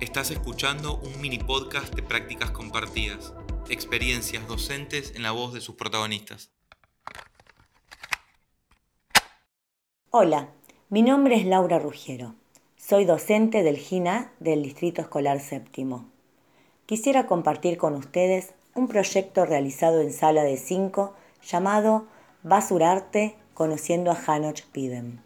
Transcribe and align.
Estás 0.00 0.30
escuchando 0.30 0.98
un 0.98 1.20
mini 1.20 1.38
podcast 1.38 1.92
de 1.94 2.02
prácticas 2.02 2.50
compartidas, 2.52 3.34
experiencias 3.68 4.46
docentes 4.46 5.12
en 5.16 5.24
la 5.24 5.32
voz 5.32 5.52
de 5.52 5.60
sus 5.60 5.74
protagonistas. 5.74 6.50
Hola, 10.10 10.48
mi 10.90 11.02
nombre 11.02 11.34
es 11.34 11.44
Laura 11.44 11.80
Ruggiero. 11.80 12.34
Soy 12.76 13.04
docente 13.04 13.64
del 13.64 13.78
GINA 13.78 14.32
del 14.38 14.62
Distrito 14.62 15.02
Escolar 15.02 15.40
Séptimo. 15.40 16.06
Quisiera 16.86 17.26
compartir 17.26 17.78
con 17.78 17.94
ustedes 17.94 18.54
un 18.76 18.86
proyecto 18.86 19.44
realizado 19.44 20.00
en 20.00 20.12
sala 20.12 20.44
de 20.44 20.56
5 20.56 21.14
llamado 21.42 22.06
Basurarte 22.44 23.36
conociendo 23.54 24.12
a 24.12 24.22
Hanoch 24.24 24.62
Pidem. 24.70 25.25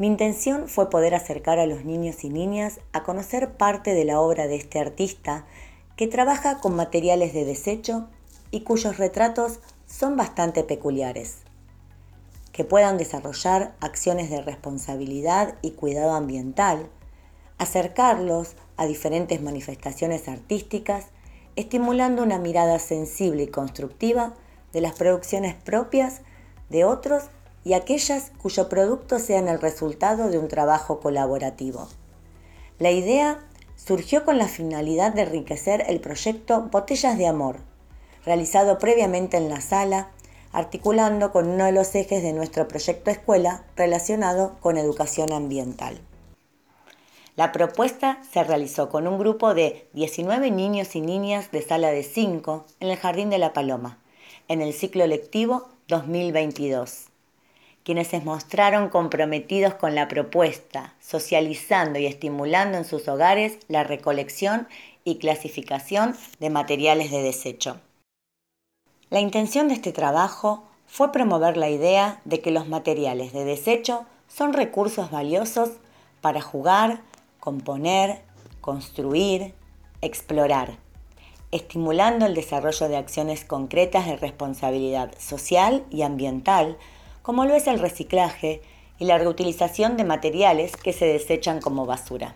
Mi 0.00 0.06
intención 0.06 0.66
fue 0.66 0.88
poder 0.88 1.14
acercar 1.14 1.58
a 1.58 1.66
los 1.66 1.84
niños 1.84 2.24
y 2.24 2.30
niñas 2.30 2.80
a 2.94 3.02
conocer 3.02 3.52
parte 3.58 3.92
de 3.92 4.06
la 4.06 4.18
obra 4.18 4.46
de 4.46 4.56
este 4.56 4.78
artista 4.78 5.44
que 5.94 6.06
trabaja 6.06 6.58
con 6.58 6.74
materiales 6.74 7.34
de 7.34 7.44
desecho 7.44 8.08
y 8.50 8.62
cuyos 8.62 8.96
retratos 8.96 9.60
son 9.86 10.16
bastante 10.16 10.64
peculiares. 10.64 11.40
Que 12.50 12.64
puedan 12.64 12.96
desarrollar 12.96 13.74
acciones 13.80 14.30
de 14.30 14.40
responsabilidad 14.40 15.56
y 15.60 15.72
cuidado 15.72 16.12
ambiental, 16.12 16.88
acercarlos 17.58 18.56
a 18.78 18.86
diferentes 18.86 19.42
manifestaciones 19.42 20.28
artísticas, 20.28 21.08
estimulando 21.56 22.22
una 22.22 22.38
mirada 22.38 22.78
sensible 22.78 23.42
y 23.42 23.48
constructiva 23.48 24.32
de 24.72 24.80
las 24.80 24.94
producciones 24.94 25.56
propias 25.56 26.22
de 26.70 26.86
otros 26.86 27.24
y 27.64 27.74
aquellas 27.74 28.32
cuyo 28.38 28.68
producto 28.68 29.18
sean 29.18 29.48
el 29.48 29.60
resultado 29.60 30.30
de 30.30 30.38
un 30.38 30.48
trabajo 30.48 31.00
colaborativo. 31.00 31.88
La 32.78 32.90
idea 32.90 33.40
surgió 33.76 34.24
con 34.24 34.38
la 34.38 34.48
finalidad 34.48 35.12
de 35.12 35.22
enriquecer 35.22 35.84
el 35.88 36.00
proyecto 36.00 36.68
Botellas 36.70 37.18
de 37.18 37.26
Amor, 37.26 37.56
realizado 38.24 38.78
previamente 38.78 39.36
en 39.36 39.48
la 39.48 39.60
sala, 39.60 40.10
articulando 40.52 41.32
con 41.32 41.48
uno 41.48 41.66
de 41.66 41.72
los 41.72 41.94
ejes 41.94 42.22
de 42.22 42.32
nuestro 42.32 42.66
proyecto 42.66 43.10
escuela 43.10 43.64
relacionado 43.76 44.56
con 44.60 44.76
educación 44.78 45.32
ambiental. 45.32 46.00
La 47.36 47.52
propuesta 47.52 48.20
se 48.32 48.42
realizó 48.42 48.88
con 48.88 49.06
un 49.06 49.18
grupo 49.18 49.54
de 49.54 49.88
19 49.92 50.50
niños 50.50 50.96
y 50.96 51.00
niñas 51.00 51.50
de 51.52 51.62
sala 51.62 51.90
de 51.90 52.02
5 52.02 52.66
en 52.80 52.88
el 52.88 52.96
Jardín 52.96 53.30
de 53.30 53.38
la 53.38 53.52
Paloma, 53.52 53.98
en 54.48 54.60
el 54.60 54.74
ciclo 54.74 55.06
lectivo 55.06 55.68
2022 55.88 57.09
quienes 57.84 58.08
se 58.08 58.20
mostraron 58.20 58.88
comprometidos 58.88 59.74
con 59.74 59.94
la 59.94 60.08
propuesta, 60.08 60.94
socializando 61.00 61.98
y 61.98 62.06
estimulando 62.06 62.78
en 62.78 62.84
sus 62.84 63.08
hogares 63.08 63.58
la 63.68 63.84
recolección 63.84 64.68
y 65.04 65.16
clasificación 65.16 66.16
de 66.38 66.50
materiales 66.50 67.10
de 67.10 67.22
desecho. 67.22 67.80
La 69.08 69.20
intención 69.20 69.68
de 69.68 69.74
este 69.74 69.92
trabajo 69.92 70.64
fue 70.86 71.12
promover 71.12 71.56
la 71.56 71.68
idea 71.68 72.20
de 72.24 72.40
que 72.40 72.50
los 72.50 72.68
materiales 72.68 73.32
de 73.32 73.44
desecho 73.44 74.04
son 74.28 74.52
recursos 74.52 75.10
valiosos 75.10 75.70
para 76.20 76.40
jugar, 76.40 77.00
componer, 77.40 78.20
construir, 78.60 79.54
explorar, 80.02 80.76
estimulando 81.50 82.26
el 82.26 82.34
desarrollo 82.34 82.88
de 82.88 82.96
acciones 82.96 83.44
concretas 83.44 84.06
de 84.06 84.16
responsabilidad 84.16 85.12
social 85.18 85.84
y 85.90 86.02
ambiental 86.02 86.76
como 87.22 87.44
lo 87.44 87.54
es 87.54 87.66
el 87.66 87.78
reciclaje 87.78 88.62
y 88.98 89.06
la 89.06 89.18
reutilización 89.18 89.96
de 89.96 90.04
materiales 90.04 90.76
que 90.76 90.92
se 90.92 91.06
desechan 91.06 91.60
como 91.60 91.86
basura. 91.86 92.34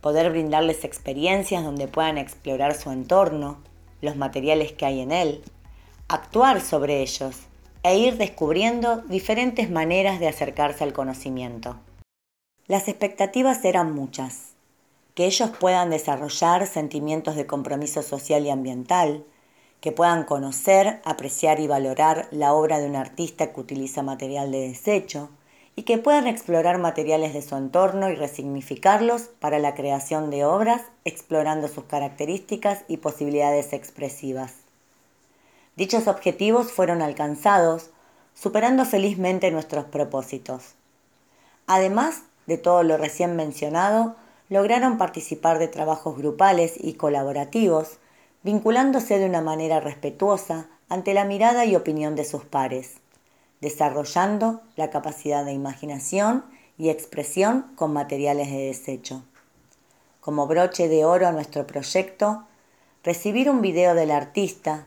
Poder 0.00 0.30
brindarles 0.30 0.84
experiencias 0.84 1.64
donde 1.64 1.88
puedan 1.88 2.18
explorar 2.18 2.74
su 2.74 2.90
entorno, 2.90 3.58
los 4.00 4.16
materiales 4.16 4.72
que 4.72 4.86
hay 4.86 5.00
en 5.00 5.10
él, 5.10 5.42
actuar 6.08 6.60
sobre 6.60 7.02
ellos 7.02 7.36
e 7.82 7.98
ir 7.98 8.16
descubriendo 8.16 8.98
diferentes 9.02 9.70
maneras 9.70 10.20
de 10.20 10.28
acercarse 10.28 10.84
al 10.84 10.92
conocimiento. 10.92 11.76
Las 12.66 12.88
expectativas 12.88 13.64
eran 13.64 13.94
muchas, 13.94 14.52
que 15.14 15.26
ellos 15.26 15.50
puedan 15.58 15.90
desarrollar 15.90 16.66
sentimientos 16.66 17.34
de 17.34 17.46
compromiso 17.46 18.02
social 18.02 18.44
y 18.44 18.50
ambiental, 18.50 19.24
que 19.80 19.92
puedan 19.92 20.24
conocer, 20.24 21.00
apreciar 21.04 21.60
y 21.60 21.66
valorar 21.66 22.28
la 22.30 22.52
obra 22.52 22.78
de 22.78 22.86
un 22.86 22.96
artista 22.96 23.52
que 23.52 23.60
utiliza 23.60 24.02
material 24.02 24.50
de 24.50 24.68
desecho 24.68 25.30
y 25.76 25.84
que 25.84 25.98
puedan 25.98 26.26
explorar 26.26 26.78
materiales 26.78 27.34
de 27.34 27.42
su 27.42 27.54
entorno 27.54 28.10
y 28.10 28.16
resignificarlos 28.16 29.30
para 29.38 29.60
la 29.60 29.76
creación 29.76 30.30
de 30.30 30.44
obras, 30.44 30.82
explorando 31.04 31.68
sus 31.68 31.84
características 31.84 32.80
y 32.88 32.96
posibilidades 32.96 33.72
expresivas. 33.72 34.54
Dichos 35.76 36.08
objetivos 36.08 36.72
fueron 36.72 37.00
alcanzados, 37.00 37.90
superando 38.34 38.84
felizmente 38.84 39.52
nuestros 39.52 39.84
propósitos. 39.84 40.74
Además 41.68 42.22
de 42.48 42.58
todo 42.58 42.82
lo 42.82 42.96
recién 42.96 43.36
mencionado, 43.36 44.16
lograron 44.48 44.98
participar 44.98 45.60
de 45.60 45.68
trabajos 45.68 46.16
grupales 46.16 46.74
y 46.76 46.94
colaborativos, 46.94 47.98
vinculándose 48.42 49.18
de 49.18 49.26
una 49.26 49.40
manera 49.40 49.80
respetuosa 49.80 50.68
ante 50.88 51.14
la 51.14 51.24
mirada 51.24 51.64
y 51.64 51.76
opinión 51.76 52.16
de 52.16 52.24
sus 52.24 52.44
pares, 52.44 52.94
desarrollando 53.60 54.60
la 54.76 54.90
capacidad 54.90 55.44
de 55.44 55.52
imaginación 55.52 56.44
y 56.78 56.90
expresión 56.90 57.66
con 57.74 57.92
materiales 57.92 58.50
de 58.50 58.66
desecho. 58.66 59.22
Como 60.20 60.46
broche 60.46 60.88
de 60.88 61.04
oro 61.04 61.26
a 61.26 61.32
nuestro 61.32 61.66
proyecto, 61.66 62.44
recibir 63.02 63.50
un 63.50 63.60
video 63.60 63.94
del 63.94 64.10
artista, 64.10 64.86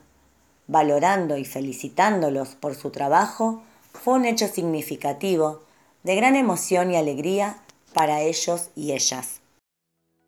valorando 0.67 1.37
y 1.37 1.45
felicitándolos 1.45 2.55
por 2.55 2.75
su 2.75 2.91
trabajo, 2.91 3.61
fue 3.93 4.13
un 4.15 4.25
hecho 4.25 4.47
significativo, 4.47 5.61
de 6.03 6.15
gran 6.15 6.35
emoción 6.35 6.91
y 6.91 6.95
alegría 6.95 7.57
para 7.93 8.21
ellos 8.21 8.69
y 8.75 8.93
ellas. 8.93 9.40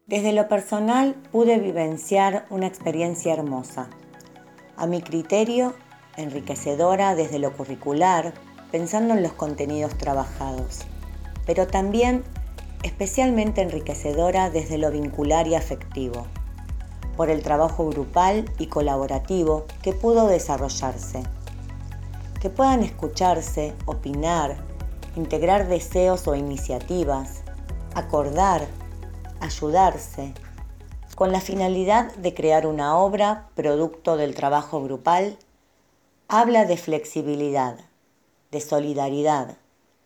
Desde 0.05 0.33
lo 0.33 0.49
personal 0.49 1.15
pude 1.31 1.59
vivenciar 1.59 2.45
una 2.49 2.67
experiencia 2.67 3.31
hermosa, 3.31 3.87
a 4.75 4.85
mi 4.85 5.01
criterio 5.01 5.75
enriquecedora 6.17 7.15
desde 7.15 7.39
lo 7.39 7.53
curricular, 7.53 8.33
pensando 8.69 9.13
en 9.13 9.23
los 9.23 9.31
contenidos 9.31 9.97
trabajados, 9.97 10.81
pero 11.45 11.67
también 11.67 12.25
especialmente 12.83 13.61
enriquecedora 13.61 14.49
desde 14.49 14.77
lo 14.77 14.91
vincular 14.91 15.47
y 15.47 15.55
afectivo, 15.55 16.27
por 17.15 17.29
el 17.29 17.41
trabajo 17.41 17.87
grupal 17.87 18.43
y 18.59 18.67
colaborativo 18.67 19.67
que 19.81 19.93
pudo 19.93 20.27
desarrollarse. 20.27 21.23
Que 22.41 22.49
puedan 22.49 22.83
escucharse, 22.83 23.73
opinar, 23.85 24.57
integrar 25.15 25.69
deseos 25.69 26.27
o 26.27 26.35
iniciativas, 26.35 27.43
acordar 27.95 28.67
ayudarse, 29.43 30.33
con 31.15 31.31
la 31.33 31.41
finalidad 31.41 32.15
de 32.15 32.33
crear 32.33 32.65
una 32.65 32.97
obra 32.97 33.49
producto 33.55 34.15
del 34.15 34.35
trabajo 34.35 34.81
grupal, 34.81 35.37
habla 36.29 36.65
de 36.65 36.77
flexibilidad, 36.77 37.77
de 38.51 38.61
solidaridad, 38.61 39.57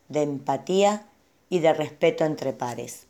de 0.09 0.23
empatía 0.23 1.07
y 1.49 1.59
de 1.59 1.73
respeto 1.73 2.25
entre 2.25 2.51
pares. 2.51 3.05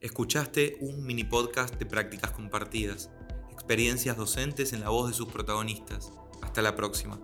Escuchaste 0.00 0.76
un 0.82 1.06
mini 1.06 1.24
podcast 1.24 1.76
de 1.76 1.86
prácticas 1.86 2.32
compartidas, 2.32 3.10
experiencias 3.50 4.18
docentes 4.18 4.74
en 4.74 4.80
la 4.80 4.90
voz 4.90 5.08
de 5.08 5.14
sus 5.14 5.28
protagonistas. 5.28 6.12
Hasta 6.42 6.60
la 6.60 6.76
próxima. 6.76 7.18